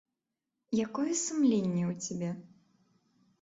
[0.85, 2.31] Якое сумленне ў цябе?